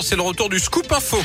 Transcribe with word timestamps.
C'est 0.00 0.16
le 0.16 0.22
retour 0.22 0.48
du 0.48 0.58
scoop 0.58 0.90
info. 0.90 1.18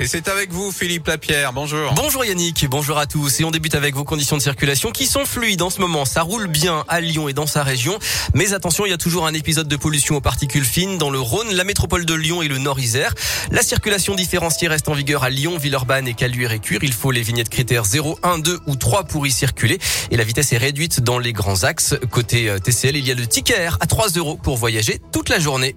Et 0.00 0.08
c'est 0.08 0.26
avec 0.26 0.50
vous, 0.50 0.72
Philippe 0.72 1.06
Lapierre. 1.06 1.52
Bonjour. 1.52 1.92
Bonjour 1.94 2.24
Yannick, 2.24 2.66
bonjour 2.68 2.98
à 2.98 3.06
tous. 3.06 3.38
Et 3.38 3.44
on 3.44 3.52
débute 3.52 3.76
avec 3.76 3.94
vos 3.94 4.02
conditions 4.02 4.36
de 4.36 4.42
circulation 4.42 4.90
qui 4.90 5.06
sont 5.06 5.24
fluides 5.24 5.62
en 5.62 5.70
ce 5.70 5.80
moment. 5.80 6.04
Ça 6.04 6.22
roule 6.22 6.48
bien 6.48 6.84
à 6.88 7.00
Lyon 7.00 7.28
et 7.28 7.34
dans 7.34 7.46
sa 7.46 7.62
région. 7.62 8.00
Mais 8.34 8.52
attention, 8.52 8.84
il 8.84 8.90
y 8.90 8.92
a 8.92 8.98
toujours 8.98 9.28
un 9.28 9.34
épisode 9.34 9.68
de 9.68 9.76
pollution 9.76 10.16
aux 10.16 10.20
particules 10.20 10.64
fines 10.64 10.98
dans 10.98 11.10
le 11.10 11.20
Rhône, 11.20 11.52
la 11.52 11.62
métropole 11.62 12.04
de 12.04 12.14
Lyon 12.14 12.42
et 12.42 12.48
le 12.48 12.58
Nord-Isère. 12.58 13.14
La 13.52 13.62
circulation 13.62 14.16
différenciée 14.16 14.66
reste 14.66 14.88
en 14.88 14.94
vigueur 14.94 15.22
à 15.22 15.30
Lyon, 15.30 15.56
Villeurbanne 15.56 16.08
et 16.08 16.14
Caluire 16.14 16.50
et 16.50 16.58
Cure. 16.58 16.82
Il 16.82 16.92
faut 16.92 17.12
les 17.12 17.22
vignettes 17.22 17.48
critères 17.48 17.84
0, 17.84 18.18
1, 18.24 18.38
2 18.38 18.58
ou 18.66 18.74
3 18.74 19.04
pour 19.04 19.24
y 19.24 19.30
circuler. 19.30 19.78
Et 20.10 20.16
la 20.16 20.24
vitesse 20.24 20.52
est 20.52 20.58
réduite 20.58 21.00
dans 21.00 21.20
les 21.20 21.32
grands 21.32 21.62
axes. 21.62 21.94
Côté 22.10 22.48
euh, 22.48 22.58
TCL, 22.58 22.96
il 22.96 23.06
y 23.06 23.12
a 23.12 23.14
le 23.14 23.28
ticket 23.28 23.68
à 23.78 23.86
3 23.86 24.08
euros 24.16 24.36
pour 24.42 24.56
voyager 24.56 25.00
toute 25.12 25.28
la 25.28 25.38
journée. 25.38 25.76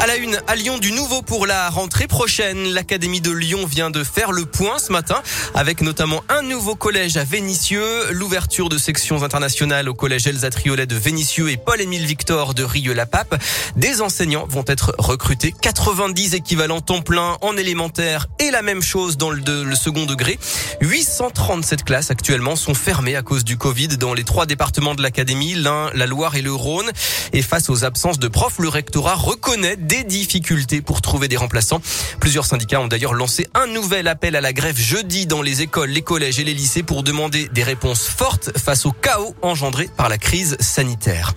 À 0.00 0.06
la 0.06 0.16
une, 0.16 0.40
à 0.46 0.56
Lyon, 0.56 0.78
du 0.78 0.92
nouveau 0.92 1.20
pour 1.20 1.46
la 1.46 1.68
rentrée 1.68 2.06
prochaine. 2.06 2.72
L'Académie 2.72 3.20
de 3.20 3.30
Lyon 3.30 3.66
vient 3.66 3.90
de 3.90 4.02
faire 4.02 4.32
le 4.32 4.46
point 4.46 4.78
ce 4.78 4.90
matin 4.90 5.20
avec 5.54 5.82
notamment 5.82 6.24
un 6.30 6.40
nouveau 6.40 6.74
collège 6.74 7.18
à 7.18 7.24
Vénissieux, 7.24 8.10
l'ouverture 8.10 8.70
de 8.70 8.78
sections 8.78 9.22
internationales 9.24 9.90
au 9.90 9.94
collège 9.94 10.26
Elsa 10.26 10.48
Triolet 10.48 10.86
de 10.86 10.96
Vénissieux 10.96 11.50
et 11.50 11.58
Paul-Émile 11.58 12.06
Victor 12.06 12.54
de 12.54 12.64
Rieux-la-Pape. 12.64 13.42
Des 13.76 14.00
enseignants 14.00 14.46
vont 14.48 14.64
être 14.66 14.94
recrutés, 14.96 15.54
90 15.60 16.32
équivalents 16.32 16.80
temps 16.80 17.02
plein 17.02 17.36
en 17.42 17.58
élémentaire 17.58 18.28
et 18.38 18.50
la 18.50 18.62
même 18.62 18.80
chose 18.80 19.18
dans 19.18 19.28
le, 19.28 19.42
le 19.64 19.74
second 19.74 20.06
degré. 20.06 20.38
837 20.80 21.84
classes 21.84 22.10
actuellement 22.10 22.56
sont 22.56 22.74
fermées 22.74 23.16
à 23.16 23.22
cause 23.22 23.44
du 23.44 23.58
Covid 23.58 23.88
dans 23.88 24.14
les 24.14 24.24
trois 24.24 24.46
départements 24.46 24.94
de 24.94 25.02
l'Académie, 25.02 25.56
l'Ain, 25.56 25.90
la 25.92 26.06
Loire 26.06 26.36
et 26.36 26.42
le 26.42 26.54
Rhône. 26.54 26.90
Et 27.34 27.42
face 27.42 27.68
aux 27.68 27.84
absences 27.84 28.18
de 28.18 28.28
profs, 28.28 28.58
le 28.60 28.70
rectorat 28.70 29.14
reconnaît 29.14 29.76
des 29.90 30.04
difficultés 30.04 30.82
pour 30.82 31.02
trouver 31.02 31.26
des 31.26 31.36
remplaçants. 31.36 31.82
Plusieurs 32.20 32.46
syndicats 32.46 32.80
ont 32.80 32.86
d'ailleurs 32.86 33.12
lancé 33.12 33.48
un 33.54 33.66
nouvel 33.66 34.06
appel 34.06 34.36
à 34.36 34.40
la 34.40 34.52
grève 34.52 34.78
jeudi 34.78 35.26
dans 35.26 35.42
les 35.42 35.62
écoles, 35.62 35.90
les 35.90 36.02
collèges 36.02 36.38
et 36.38 36.44
les 36.44 36.54
lycées 36.54 36.84
pour 36.84 37.02
demander 37.02 37.48
des 37.52 37.64
réponses 37.64 38.06
fortes 38.06 38.56
face 38.56 38.86
au 38.86 38.92
chaos 38.92 39.34
engendré 39.42 39.90
par 39.96 40.08
la 40.08 40.16
crise 40.16 40.56
sanitaire. 40.60 41.34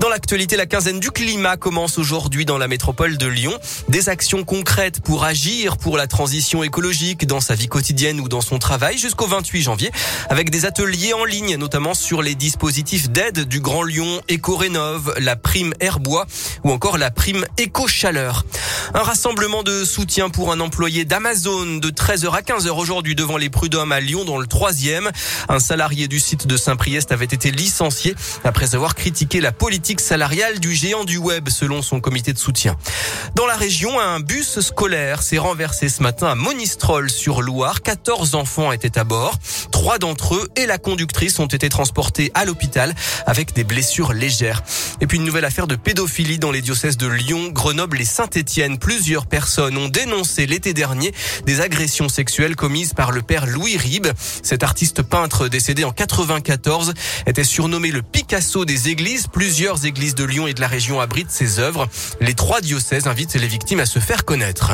Dans 0.00 0.08
l'actualité, 0.08 0.56
la 0.56 0.66
quinzaine 0.66 0.98
du 0.98 1.12
climat 1.12 1.56
commence 1.56 1.98
aujourd'hui 1.98 2.44
dans 2.44 2.58
la 2.58 2.66
métropole 2.66 3.16
de 3.16 3.28
Lyon. 3.28 3.56
Des 3.88 4.08
actions 4.08 4.42
concrètes 4.42 5.00
pour 5.00 5.22
agir 5.22 5.76
pour 5.76 5.96
la 5.96 6.08
transition 6.08 6.64
écologique 6.64 7.26
dans 7.26 7.40
sa 7.40 7.54
vie 7.54 7.68
quotidienne 7.68 8.18
ou 8.18 8.28
dans 8.28 8.40
son 8.40 8.58
travail 8.58 8.98
jusqu'au 8.98 9.26
28 9.26 9.62
janvier 9.62 9.92
avec 10.30 10.50
des 10.50 10.66
ateliers 10.66 11.12
en 11.12 11.24
ligne, 11.24 11.56
notamment 11.56 11.94
sur 11.94 12.22
les 12.22 12.34
dispositifs 12.34 13.08
d'aide 13.08 13.46
du 13.46 13.60
Grand 13.60 13.84
Lyon, 13.84 14.20
Éco-Rénov, 14.28 15.14
la 15.18 15.36
prime 15.36 15.74
Airbois 15.78 16.26
ou 16.64 16.72
encore 16.72 16.98
la 16.98 17.12
prime 17.12 17.46
Éco-Chaleur. 17.74 18.44
Un 18.94 19.02
rassemblement 19.02 19.64
de 19.64 19.84
soutien 19.84 20.30
pour 20.30 20.52
un 20.52 20.60
employé 20.60 21.04
d'Amazon 21.04 21.78
de 21.78 21.90
13h 21.90 22.30
à 22.30 22.40
15h 22.40 22.70
aujourd'hui 22.70 23.16
devant 23.16 23.36
les 23.36 23.50
prud'hommes 23.50 23.90
à 23.90 23.98
Lyon 23.98 24.24
dans 24.24 24.38
le 24.38 24.46
troisième. 24.46 25.10
Un 25.48 25.58
salarié 25.58 26.06
du 26.06 26.20
site 26.20 26.46
de 26.46 26.56
Saint-Priest 26.56 27.10
avait 27.10 27.24
été 27.24 27.50
licencié 27.50 28.14
après 28.44 28.76
avoir 28.76 28.94
critiqué 28.94 29.40
la 29.40 29.50
politique 29.50 30.00
salariale 30.00 30.60
du 30.60 30.72
géant 30.72 31.02
du 31.02 31.16
web 31.16 31.48
selon 31.48 31.82
son 31.82 31.98
comité 31.98 32.32
de 32.32 32.38
soutien. 32.38 32.76
Dans 33.34 33.46
la 33.46 33.56
région, 33.56 33.98
un 33.98 34.20
bus 34.20 34.60
scolaire 34.60 35.22
s'est 35.22 35.38
renversé 35.38 35.88
ce 35.88 36.00
matin 36.00 36.28
à 36.28 36.34
Monistrol 36.36 37.10
sur 37.10 37.42
Loire. 37.42 37.82
14 37.82 38.36
enfants 38.36 38.70
étaient 38.70 38.98
à 38.98 39.02
bord. 39.02 39.36
Trois 39.72 39.98
d'entre 39.98 40.36
eux 40.36 40.48
et 40.54 40.66
la 40.66 40.78
conductrice 40.78 41.40
ont 41.40 41.46
été 41.46 41.68
transportés 41.68 42.30
à 42.34 42.44
l'hôpital 42.44 42.94
avec 43.26 43.52
des 43.52 43.64
blessures 43.64 44.12
légères. 44.12 44.62
Et 45.00 45.08
puis 45.08 45.18
une 45.18 45.24
nouvelle 45.24 45.44
affaire 45.44 45.66
de 45.66 45.74
pédophilie 45.74 46.38
dans 46.38 46.52
les 46.52 46.62
diocèses 46.62 46.96
de 46.96 47.08
Lyon, 47.08 47.50
Grenoble 47.64 48.02
et 48.02 48.04
Saint-Étienne. 48.04 48.76
Plusieurs 48.76 49.24
personnes 49.24 49.78
ont 49.78 49.88
dénoncé 49.88 50.44
l'été 50.44 50.74
dernier 50.74 51.14
des 51.46 51.62
agressions 51.62 52.10
sexuelles 52.10 52.56
commises 52.56 52.92
par 52.92 53.10
le 53.10 53.22
père 53.22 53.46
Louis 53.46 53.78
Ribes. 53.78 54.08
Cet 54.42 54.62
artiste 54.62 55.00
peintre 55.00 55.48
décédé 55.48 55.82
en 55.84 55.90
94 55.90 56.92
était 57.26 57.42
surnommé 57.42 57.90
le 57.90 58.02
Picasso 58.02 58.66
des 58.66 58.90
églises. 58.90 59.28
Plusieurs 59.28 59.86
églises 59.86 60.14
de 60.14 60.24
Lyon 60.24 60.46
et 60.46 60.52
de 60.52 60.60
la 60.60 60.68
région 60.68 61.00
abritent 61.00 61.30
ses 61.30 61.58
œuvres. 61.58 61.88
Les 62.20 62.34
trois 62.34 62.60
diocèses 62.60 63.06
invitent 63.06 63.36
les 63.36 63.48
victimes 63.48 63.80
à 63.80 63.86
se 63.86 63.98
faire 63.98 64.26
connaître. 64.26 64.72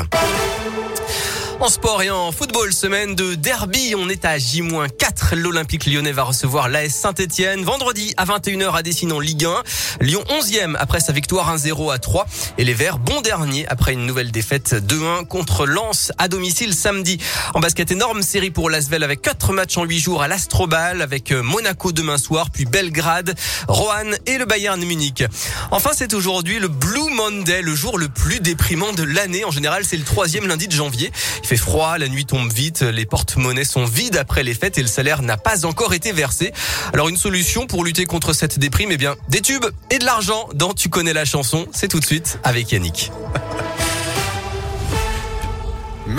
En 1.61 1.69
sport 1.69 2.03
et 2.03 2.09
en 2.09 2.33
football, 2.33 2.73
semaine 2.73 3.15
de 3.15 3.35
derby, 3.35 3.95
on 3.95 4.09
est 4.09 4.25
à 4.25 4.39
J-4. 4.39 5.35
L'Olympique 5.35 5.85
lyonnais 5.85 6.11
va 6.11 6.23
recevoir 6.23 6.71
l'AS 6.71 6.89
Saint-Etienne 6.89 7.65
vendredi 7.65 8.15
à 8.17 8.25
21h 8.25 8.75
à 8.75 8.83
Dessinant 8.83 9.21
Ligue 9.21 9.45
1. 9.45 9.63
Lyon 10.01 10.25
11e 10.31 10.75
après 10.79 11.01
sa 11.01 11.13
victoire 11.13 11.55
1-0 11.55 11.93
à 11.93 11.99
3 11.99 12.27
et 12.57 12.65
les 12.65 12.73
Verts 12.73 12.99
bon 12.99 13.21
dernier 13.21 13.67
après 13.69 13.93
une 13.93 14.07
nouvelle 14.07 14.33
défaite 14.33 14.73
2-1 14.73 15.27
contre 15.27 15.67
Lens 15.67 16.13
à 16.17 16.29
domicile 16.29 16.73
samedi. 16.73 17.19
En 17.53 17.61
basket 17.61 17.91
énorme 17.91 18.23
série 18.23 18.51
pour 18.51 18.71
l'Asvel 18.71 19.05
avec 19.05 19.21
4 19.21 19.53
matchs 19.53 19.77
en 19.77 19.85
8 19.85 19.99
jours 19.99 20.23
à 20.23 20.29
l'Astrobal 20.29 21.03
avec 21.03 21.31
Monaco 21.31 21.93
demain 21.93 22.17
soir 22.17 22.49
puis 22.51 22.65
Belgrade, 22.65 23.35
Roanne 23.69 24.17
et 24.25 24.39
le 24.39 24.47
Bayern 24.47 24.83
Munich. 24.83 25.25
Enfin, 25.73 25.91
c'est 25.95 26.15
aujourd'hui 26.15 26.59
le 26.59 26.69
Blue 26.69 27.13
Monday, 27.15 27.61
le 27.61 27.75
jour 27.75 27.99
le 27.99 28.09
plus 28.09 28.41
déprimant 28.41 28.95
de 28.95 29.03
l'année. 29.03 29.45
En 29.45 29.51
général, 29.51 29.85
c'est 29.85 29.99
le 29.99 30.05
troisième 30.05 30.47
lundi 30.47 30.67
de 30.67 30.73
janvier 30.73 31.13
fait 31.51 31.57
froid, 31.57 31.99
la 31.99 32.07
nuit 32.07 32.27
tombe 32.27 32.53
vite, 32.53 32.83
les 32.83 33.07
porte-monnaies 33.07 33.65
sont 33.65 33.85
vides 33.85 34.17
après 34.17 34.45
les 34.45 34.55
fêtes 34.55 34.79
et 34.79 34.83
le 34.83 34.87
salaire 34.87 35.21
n'a 35.21 35.37
pas 35.37 35.67
encore 35.67 35.95
été 35.95 36.13
versé. 36.13 36.53
Alors 36.93 37.09
une 37.09 37.17
solution 37.17 37.67
pour 37.67 37.85
lutter 37.85 38.05
contre 38.05 38.33
cette 38.33 38.61
déprime, 38.61 38.91
eh 38.93 38.97
bien 38.97 39.17
des 39.29 39.41
tubes 39.41 39.67
et 39.91 39.99
de 39.99 40.05
l'argent 40.05 40.49
dans 40.55 40.75
Tu 40.75 40.89
connais 40.91 41.13
la 41.13 41.25
chanson, 41.25 41.67
c'est 41.73 41.89
tout 41.89 41.99
de 41.99 42.05
suite 42.05 42.39
avec 42.45 42.71
Yannick. 42.71 43.11